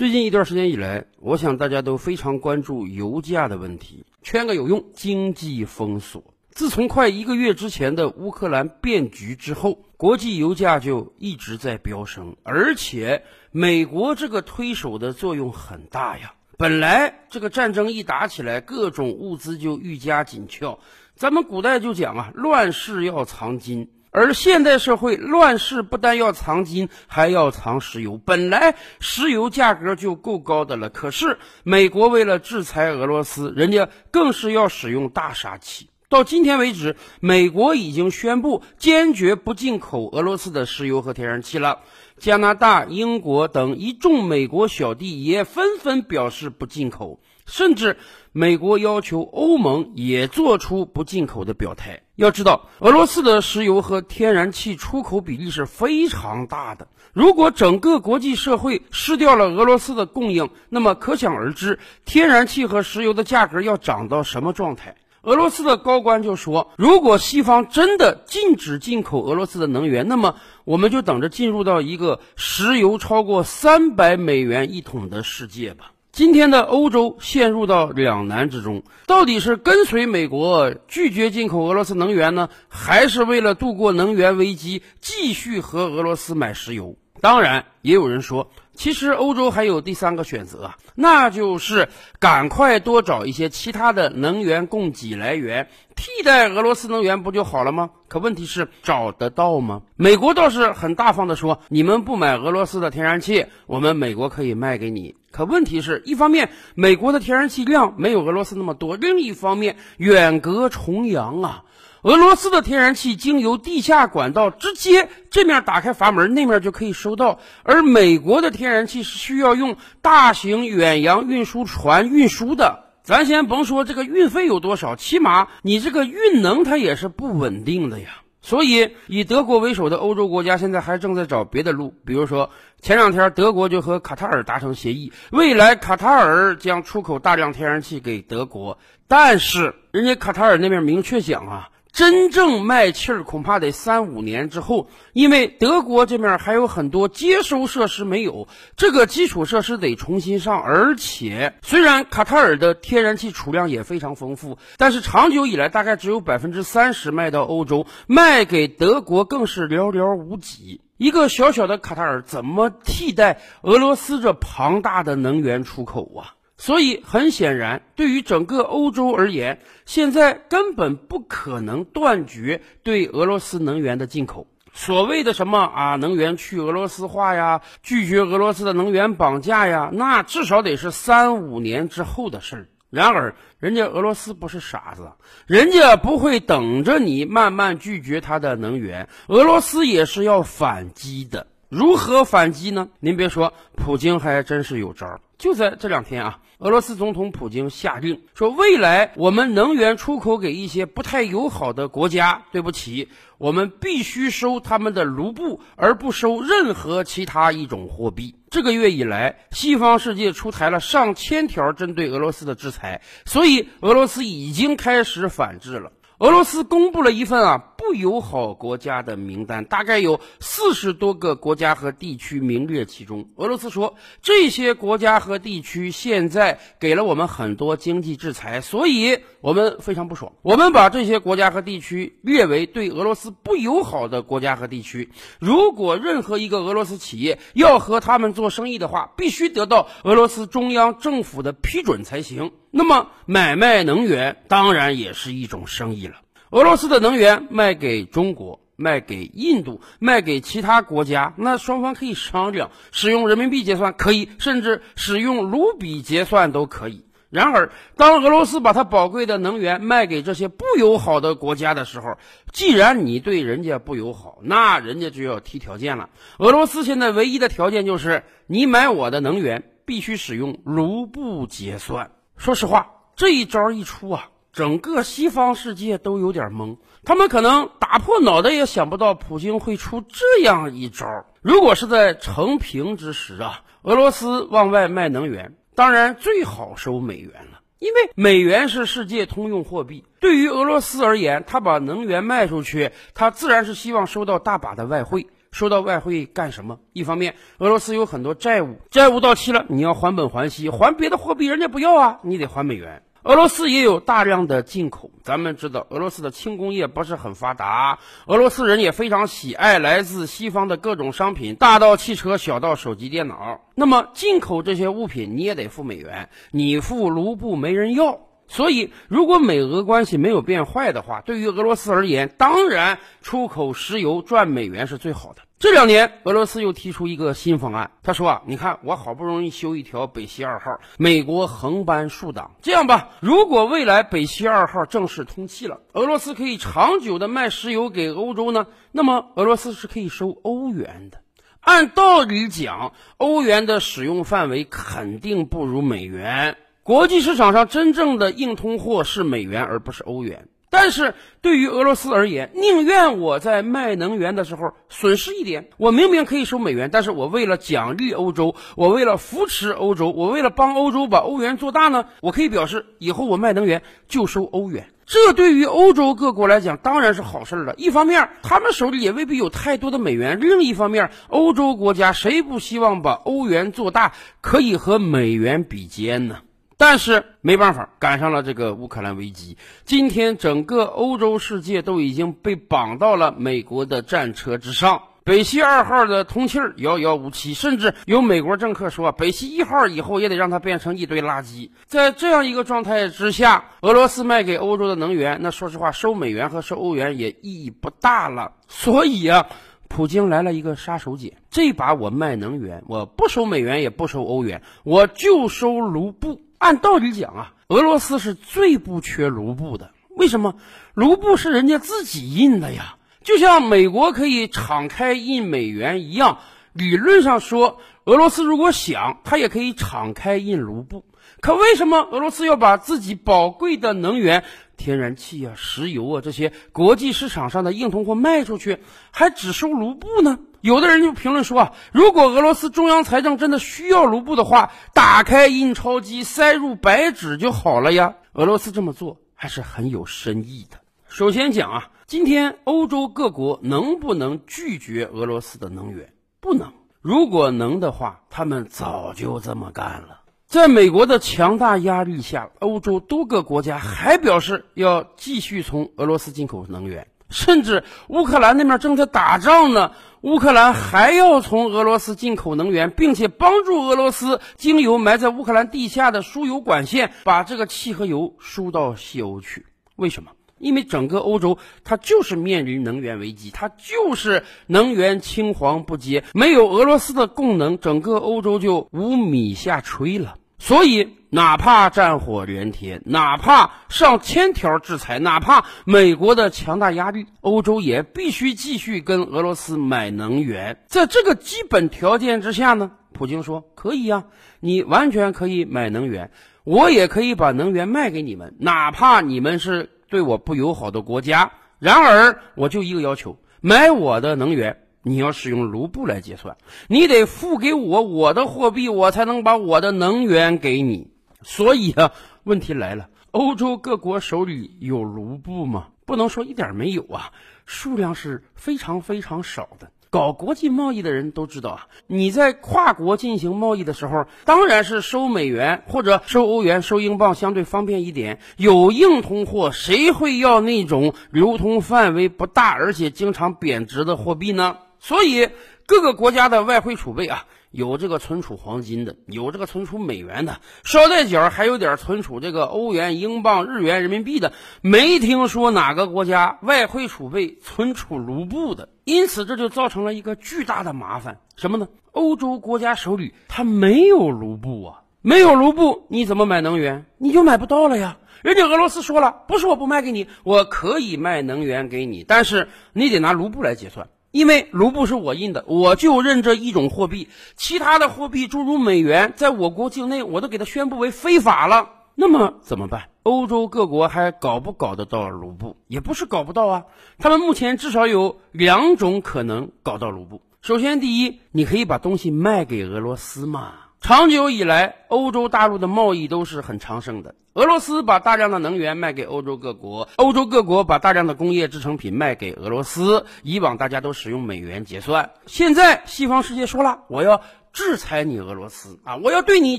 [0.00, 4.06] 最近一段时间以来，我想大家都非常关注油价的问题。
[4.22, 6.32] 圈个有用，经济封锁。
[6.48, 16.32] 自从快一个月之前的乌克兰变局之后，国际油价就一直在飙升，而且美国这个推手的作用很大呀。
[16.56, 20.78] 本来这个战争一打起来，各种物资就愈加紧俏。
[21.14, 23.90] 咱们古代就讲啊，乱世要藏金。
[24.12, 28.18] 而现代社会乱世不但要藏金，还要藏石油。
[28.18, 35.90] 本来石油价格就够高的了，可是美国为了制裁俄罗斯，人家更是要使用大杀器。
[36.08, 41.82] 到今天为止，美国已经宣布坚决不进口俄罗斯的石油和天然气了。
[42.18, 47.20] 加拿大、英国等一众美国小弟也纷纷表示不进口。
[47.46, 47.96] 甚至，
[48.32, 52.02] 美国要求欧盟也做出不进口的表态。
[52.14, 56.86] 要知道，俄罗斯的石油和天然气出口比例是非常大的。
[57.12, 64.94] 如果整个国际社会失掉了俄罗斯的供应，那么可想而知，天然气和石油的价格要涨到什么状态？
[65.22, 86.96] 俄罗斯的高官就说：“如果西方真的禁止进口俄罗斯的能源，那么我们就等着进入到一个石油超过三百美元一桶的世界吧。”今天的欧洲陷入到两难之中，到底是跟随美国拒绝进口俄罗斯能源呢，还是为了度过能源危机继续和俄罗斯买石油？
[87.20, 97.90] 当然，也有人说，其实欧洲还有第三个选择，那就是赶快多找一些其他的能源供给来源，替代俄罗斯能源不就好了吗？
[98.08, 99.82] 可问题是找得到吗？
[99.96, 105.14] 美国倒是很大方的说，你们不买俄罗斯的天然气，我们美国可以卖给你。
[105.30, 111.64] 可问题是一方面，美国的天然气量没有俄罗斯那么多；另一方面，远隔重洋啊，
[112.02, 122.84] 俄罗斯的天然气经由地下管道直接这面打开阀门，那面就可以收到；而美国的天然气是需要用大型远洋运输船运输的。
[123.02, 128.22] 咱先甭说这个运费有多少，起码你这个运能它也是不稳定的呀。
[128.40, 132.48] 所以，以德国为首的欧洲国家现在还正在找别的路，比如说，
[132.80, 141.68] 前两天德国就和卡塔尔达成协议，未来卡塔尔将出口大量天然气给德国，但是人家卡塔尔那边明确讲啊。
[142.00, 150.62] 真正卖气儿恐怕得三五年之后，因为德国这面还有很多接收设施没有，这个基础设施得重新上。
[150.62, 160.80] 而且，虽然卡塔尔的天然气储量也非常丰富，但是长久以来大概只有百分之三十卖到欧洲，卖给德国更是寥寥无几。
[160.96, 166.39] 一个小小的卡塔尔怎么替代俄罗斯这庞大的能源出口啊？
[166.60, 174.46] 所以很显然，对于整个欧洲而言，现在根本不可能断绝对俄罗斯能源的进口。
[174.74, 182.68] 所谓的什么啊，能源去俄罗斯化呀，拒绝俄罗斯的能源绑架呀，那至少得是三五年之后的事儿。
[182.90, 185.12] 然而，人家俄罗斯不是傻子，
[185.46, 191.46] 人家不会等着你慢慢拒绝他的能源，俄罗斯也是要反击的。
[191.70, 192.88] 如何反击呢？
[192.98, 195.20] 您别说，普京还真是有招儿。
[195.38, 203.08] 就在这两天啊，俄罗斯总统普京下令说，未来我们能源出口给一些不太友好的国家，对不起，
[203.38, 208.34] 我们必须收他们的卢布，而不收任何其他一种货币。
[208.50, 215.92] 这个月以来，西方世界出台了上千条针对俄罗斯的制裁，所以俄罗斯已经开始反制了。
[216.18, 223.28] 俄罗斯公布了一份啊不友好国家的名单，大概有四十多个国家和地区名列其中。
[223.34, 230.34] 俄罗斯说，这些国家和地区现在给了我们很多经济制裁，所以我们非常不爽。
[230.42, 235.10] 我们把这些国家和地区列为对俄罗斯不友好的国家和地区。
[235.40, 242.52] 如果任何一个俄罗斯企业要和他们做生意的话，必须得到俄罗斯中央政府的批准才行。
[242.70, 246.18] 那么，买卖能源当然也是一种生意了。
[246.50, 257.04] 俄罗斯的能源卖给中国、卖给印度、卖给其他国家，那双方可以商量，使用人民币结算可以，甚至使用卢比结算都可以。
[257.30, 262.18] 然而，当俄罗斯把它宝贵的能源卖给这些不友好的国家的时候，
[262.52, 266.10] 既然你对人家不友好，那人家就要提条件了。
[266.38, 272.10] 俄罗斯现在唯一的条件就是，你买我的能源必须使用卢布结算。
[272.36, 276.76] 说实话，这一招一出啊，整个西方世界都有点懵。
[277.02, 281.24] 他们可能打破脑袋也想不到普京会出这样一招。
[281.40, 290.04] 如果是在成平之时啊，俄罗斯往外卖能源，当然最好收美元了，因为美元是世界通用货币。
[290.20, 295.28] 对于俄罗斯而言，他把能源卖出去，他自然是希望收到大把的外汇。
[295.52, 296.80] 收到外汇干什么？
[296.92, 303.02] 一方面，俄罗斯有很多债务，债务到期了，你要还本还息，还别的货币人家不要啊，你得还美元。
[303.22, 313.60] 俄罗斯也有大量的进口，咱们知道俄罗斯的轻工业不是很发达，俄罗斯人也非常喜爱来自西方的各种商品，大到汽车，小到手机、电脑。
[313.74, 318.20] 那么进口这些物品你也得付美元，你付卢布没人要。
[318.48, 325.42] 所以，如果美俄关系没有变坏的话，对于俄罗斯而言，当然出口石油赚美元是最好的。
[325.60, 341.18] 这两年，俄罗斯又提出一个新方案，他说啊，你看我好不容易修一条北溪二号，美国横搬竖挡，这样吧，如果未来北溪二号正式通气了，俄罗斯可以长久的卖石油给欧洲呢，那么俄罗斯是可以收欧元的。
[341.60, 346.56] 按道理讲，欧元的使用范围肯定不如美元。
[346.82, 350.48] 国际市场上真正的硬通货是美元，而不是欧元。
[350.70, 364.86] 但是对于俄罗斯而言，宁愿我在卖能源的时候损失一点，我明明可以收美元，但是我为了奖励欧洲，我为了扶持欧洲，我为了帮欧洲把欧元做大呢，我可以表示以后我卖能源就收欧元。
[365.06, 367.74] 这对于欧洲各国来讲当然是好事了。
[367.76, 376.36] 一方面，他们手里也未必有太多的美元；另一方面，欧洲国家谁不希望把欧元做大，可以和美元比肩呢？
[376.80, 379.58] 但是没办法，赶上了这个乌克兰危机。
[379.84, 385.02] 今天整个欧洲世界都已经被绑到了美国的战车之上。
[385.22, 391.68] 北溪二号的通气遥遥无期，甚至有美国政客说，北溪一号以后也得让它变成一堆垃圾。
[391.84, 398.52] 在这样一个状态之下，俄罗斯卖给欧洲的能源，那说实话，收美元和收欧元也意义不大了。
[398.68, 399.48] 所以啊，
[399.88, 406.40] 普京来了一个杀手锏：这把我卖能源，我不收美元，也不收欧元，我就收卢布。
[406.60, 409.92] 按道理讲啊，俄罗斯是最不缺卢布的。
[410.10, 410.56] 为什么？
[410.92, 416.38] 卢布是人家自己印的呀，就像美国可以敞开印美元一样。
[416.74, 421.06] 理论上说，俄罗斯如果想，它也可以敞开印卢布。
[421.40, 424.44] 可为什么俄罗斯要把自己宝贵的能源、
[424.76, 428.80] 天然气啊、石油啊这些国际市场上的硬通货卖出去，
[429.12, 430.38] 还只收卢布呢？
[430.60, 438.16] 有的人就评论说啊，如果俄罗斯中央财政真的需要卢布的话，打开印钞机塞入白纸就好了呀。
[438.32, 440.78] 俄罗斯这么做还是很有深意的。
[441.08, 446.12] 首先讲啊，今天欧洲各国能不能拒绝俄罗斯的能源？
[446.40, 446.72] 不能。
[447.00, 450.20] 如果能的话，他们早就这么干了。
[450.46, 457.06] 在美国的强大压力下，欧洲多个国家还表示要继续从俄罗斯进口能源。
[457.30, 469.64] 甚至乌克兰那边正在打仗呢，乌克兰还要从俄罗斯进口能源，并且帮助俄罗斯经由埋在乌克兰地下的输油管线，把这个气和油输到西欧去。
[469.96, 470.32] 为什么？
[470.58, 480.34] 因为整个欧洲它就是面临能源危机，它就是能源青黄不接，没有俄罗斯的供能，整个欧洲就无米下炊了。
[480.60, 490.84] 所以，哪怕战火连天，哪怕上千条制裁，哪怕美国的强大压力，欧洲也必须继续跟俄罗斯买能源。
[490.86, 494.24] 在这个基本条件之下呢，普京说可以呀，
[494.60, 496.30] 你完全可以买能源，
[496.64, 501.50] 我也可以把能源卖给你们，哪怕你们是对我不友好的国家。
[501.78, 504.79] 然而，我就一个要求，买我的能源。
[505.02, 506.56] 你要使用卢布来结算，
[506.88, 511.08] 你得付给我我的货币，我才能把我的能源给你。
[511.42, 512.12] 所以啊，
[512.44, 515.88] 问题来了，欧洲各国手里有卢布吗？
[516.04, 517.32] 不能说一点没有啊，
[517.64, 519.90] 数量是非常非常少的。
[520.10, 528.40] 搞国际贸易的人都知道啊，你在跨国进行贸易的时候，当然是收美元或者收欧元、收英镑相对方便一点。
[528.56, 534.78] 有硬通货，谁会要那种流通范围不大而且经常贬值的货币呢？
[535.00, 535.48] 所以，
[535.86, 544.52] 各个国家的外汇储备啊，有这个存储黄金的，有这个存储美元的，捎带脚还有点存储这个欧元、英镑、日元、人民币的。
[544.82, 551.88] 没听说哪个国家外汇储备存储卢布的，因此这就造成了一个巨大的麻烦，什么呢？
[552.12, 557.06] 欧洲国家手里它没有卢布啊，没有卢布，你怎么买能源？
[557.16, 558.18] 你就买不到了呀。
[558.42, 564.08] 人家俄罗斯说了，不是我不卖给你，我可以卖能源给你，但是你得拿卢布来结算。
[564.30, 571.90] 因为卢布是我印的，我就认这一种货币，其他的货币诸如美元，在我国境内我都给它宣布为非法了。
[572.14, 573.08] 那么怎么办？
[573.22, 575.76] 欧洲各国还搞不搞得到卢布？
[575.88, 576.84] 也不是搞不到啊，
[577.18, 580.42] 他们目前至少有两种可能搞到卢布。
[580.60, 583.72] 首先，第一，你可以把东西卖给俄罗斯嘛。
[584.00, 587.34] 长久以来，欧洲大陆的贸易都是很昌盛的。
[587.52, 593.26] 俄罗斯把大量的能源卖给欧洲各国，欧洲各国把大量的工业制成品卖给俄罗斯。
[593.42, 597.42] 以往大家都使用美元结算，现在西方世界说了，我要
[597.74, 599.78] 制裁你俄罗斯啊，我要对你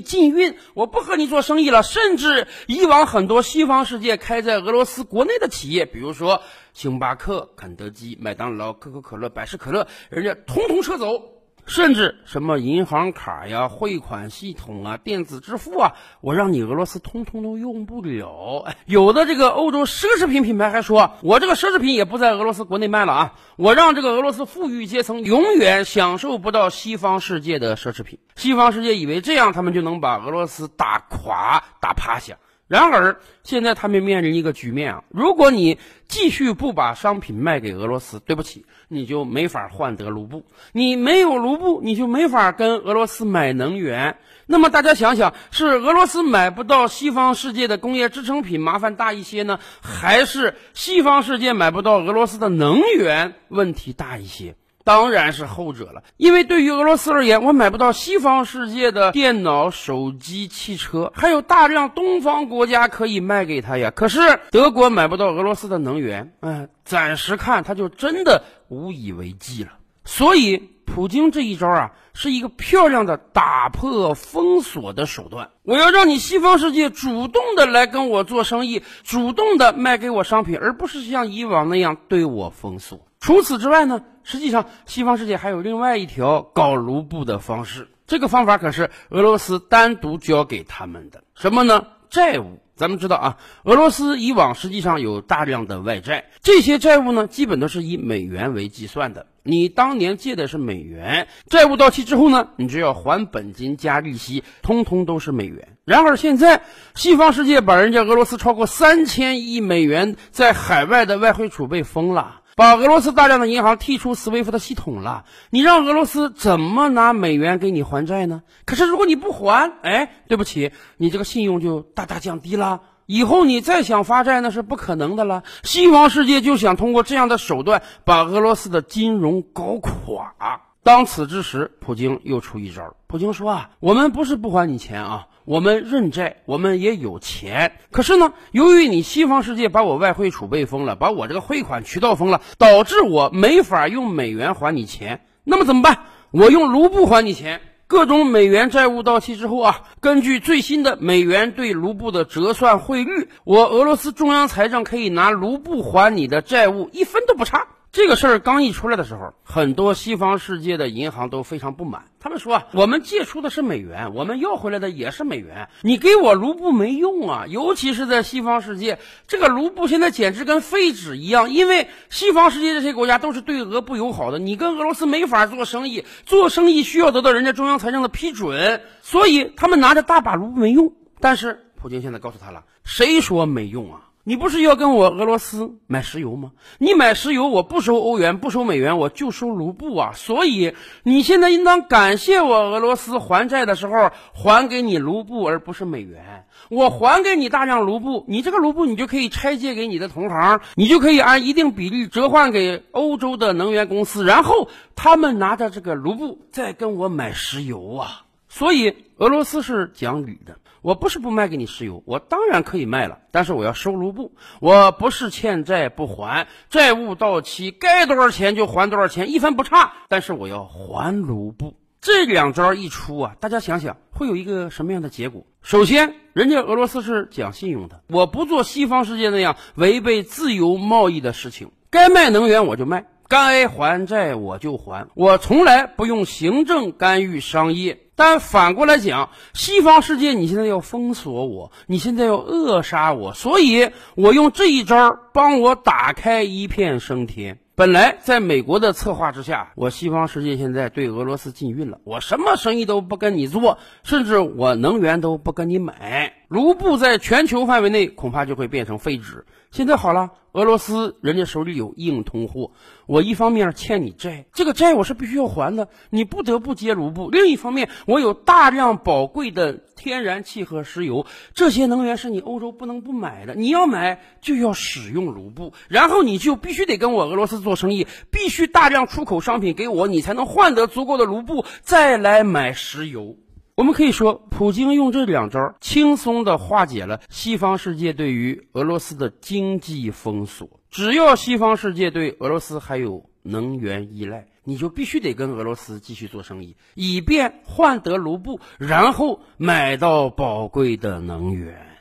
[0.00, 1.82] 禁运，我不和你做生意了。
[1.82, 11.41] 甚至以往很多西方世界开在俄罗斯国内的企业，比如说星巴克、肯德基、麦当劳、可口可乐、百事可乐，人家通通撤走。
[11.64, 18.66] 甚至什么银行卡呀、汇款系统啊、电子支付啊，我让你俄罗斯通通都用不了。
[18.84, 28.18] 有的这个欧洲奢侈品品牌还说，我这个奢侈品也不在俄罗斯国内卖了啊，我让这个俄罗斯富裕阶层永远享受不到西方世界的奢侈品。
[28.34, 32.36] 西方世界以为这样他们就能把俄罗斯打垮、打趴下。
[32.72, 35.04] 然而，现在他们面临一个局面啊！
[35.10, 35.76] 如果你
[36.08, 40.46] 继续不把商品卖给俄罗斯，对不起，你就没法换得卢布。
[40.72, 44.16] 你没有卢布，你就没法跟俄罗斯买能源。
[44.46, 54.54] 那么大家想想，是俄罗斯买不到西方世界的工业制成品麻烦大一些呢，还是西方世界买不到俄罗斯的能源问题大一些？
[54.84, 63.92] 当然是后者了，因为对于俄罗斯而言，我买不到西方世界的电脑、手机、汽车，还有大量东方国家可以卖给他呀。
[63.94, 69.70] 可是德国买不到俄罗斯的能源，嗯，暂时看他就真的无以为继了。
[70.04, 75.50] 所以，普京这一招啊，是一个漂亮的打破封锁的手段。
[75.62, 83.06] 我要让你西方世界主动的来跟我做生意，主动的卖给我商品，而不是像以往那样对我封锁。
[83.20, 91.22] 除此之外呢，实际上西方世界还有另外一条搞卢布的方式，这个方法可是俄罗斯单独交给他们的。
[91.34, 91.86] 什么呢？
[92.10, 92.58] 债务。
[92.74, 99.26] 咱们知道啊，俄罗斯以往实际上有大量的外债，这些债务呢，基本都是以美元为计算的。
[99.44, 105.76] 你当年借的是美元，债务到期之后呢，你就要还本金加利息，通通都是美元。
[105.84, 106.62] 然而现在，
[106.94, 112.40] 西方世界把人家俄罗斯超过三千亿美元在海外的外汇储备封了。
[112.54, 118.42] 把俄罗斯大量的银行踢出 SWIFT 的系统了，你让俄罗斯怎么拿美元给你还债呢？
[118.66, 125.42] 可是如果你不还，哎，对不起，你这个信用就大大降低了，以后你再想发债那是不可能的了。
[125.62, 130.34] 西方世界就想通过这样的手段把俄罗斯的金融搞垮。
[130.84, 132.96] 当此之时，普京又出一招。
[133.06, 135.26] 普京说啊，我们不是不还你钱啊。
[135.44, 145.24] 我们认债，我们也有钱，可是呢，由于你西方世界把我外汇储备封了，把我这个汇款渠道封了，导致我没法用美元还你钱。
[145.44, 145.98] 那么怎么办？
[146.30, 147.60] 我用卢布还你钱。
[147.88, 157.66] 各种美元债务到期之后啊，根据最新的美元对卢布的折算汇率，我俄罗斯中央财政可以拿卢布还你的债务，一分都不差。
[157.92, 162.04] 这个事儿刚一出来的时候，很多西方世界的银行都非常不满。
[162.20, 167.44] 他们说：“我们借出的是美元，我们要回来的也是美元，你给我卢布没用啊！
[167.46, 180.94] 尤其是在西方世界，这个卢布现在简直跟废纸一样，因为西方世界这些国家都是对俄不友好的，你跟俄罗斯没法做生意，做生意需要得到人家中央财政的批准，所以他们拿着大把卢布没用。
[181.20, 186.52] 但是普京现在告诉他了，谁说没用啊？”你不是要跟我俄罗斯买石油吗？
[186.78, 190.12] 你买石油，我不收欧元，不收美元，我就收卢布啊！
[190.14, 196.46] 所以你现在应当感谢我俄罗斯还债的时候还给你卢布，而不是美元。
[196.70, 208.22] 我还给你大量卢布，你这个卢布你就可以拆借给你的同行，你就可以按一定比例折换给欧洲的能源公司，然后他们拿着这个卢布再跟我买石油啊！
[208.48, 210.58] 所以俄罗斯是讲理的。
[210.82, 214.32] 我不是不卖给你石油，我当然可以卖了，但是我要收卢布。
[214.60, 219.92] 我不是欠债不还，债务到期该多少钱就还多少钱，一分不差。
[220.08, 221.74] 但是我要还卢布。
[222.00, 225.46] 这两招一出啊，大家想想会有一个什么样的结果？
[225.62, 238.00] 首先，人家俄罗斯是讲信用的，我不做西方世界那样违背自由贸易的事情，该卖能源我就卖，该还债我就还，我从来不用行政干预商业。
[238.14, 247.58] 但反过来讲，西方世界你现在要封锁我，你现在要扼杀我，所以我用这一招帮我打开一片升天。
[247.74, 259.46] 本来在美国的策划之下，我西方世界现在对俄罗斯禁运了，我什么生意都不跟你做，甚至我能源都不跟你买，卢布在全球范围内恐怕就会变成废纸。
[259.70, 262.72] 现在好了，俄罗斯人家手里有硬通货，
[263.06, 283.36] 我一方面欠你债，这个债我是必须要还的，你不得不接卢布；另一方面，我有大量宝贵的天然气和石油，这些能源是你欧洲不能不买的，你要买就要使用卢布，然后你就必须得跟我俄罗斯做生意，必须大量出口商品给我，你才能换得足够的卢布再来买石油。
[283.74, 290.68] 我们可以说，普京用这两招轻松地化解了西方世界对于俄罗斯的经济封锁。
[290.90, 301.91] 只要西方世界对俄罗斯还有能源依赖，你就必须得跟俄罗斯继续做生意，以便换得卢布，然后买到宝贵的能源。